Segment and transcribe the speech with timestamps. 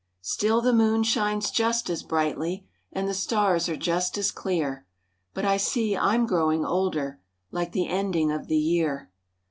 [0.23, 4.87] Still the moon shines just as brightly, And the stars are just as clear,
[5.35, 7.19] But I see I'm growing older
[7.51, 9.11] Like the ending of the year.